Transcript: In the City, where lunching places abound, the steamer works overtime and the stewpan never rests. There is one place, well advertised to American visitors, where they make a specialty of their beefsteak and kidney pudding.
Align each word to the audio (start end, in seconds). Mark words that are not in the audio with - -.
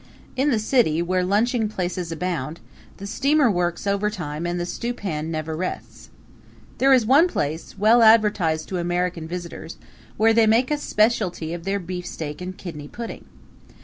In 0.35 0.49
the 0.49 0.57
City, 0.57 0.99
where 1.03 1.23
lunching 1.23 1.69
places 1.69 2.11
abound, 2.11 2.59
the 2.97 3.05
steamer 3.05 3.51
works 3.51 3.85
overtime 3.85 4.47
and 4.47 4.59
the 4.59 4.65
stewpan 4.65 5.29
never 5.29 5.55
rests. 5.55 6.09
There 6.79 6.91
is 6.91 7.05
one 7.05 7.27
place, 7.27 7.77
well 7.77 8.01
advertised 8.01 8.67
to 8.69 8.77
American 8.79 9.27
visitors, 9.27 9.77
where 10.17 10.33
they 10.33 10.47
make 10.47 10.71
a 10.71 10.77
specialty 10.79 11.53
of 11.53 11.65
their 11.65 11.77
beefsteak 11.77 12.41
and 12.41 12.57
kidney 12.57 12.87
pudding. 12.87 13.25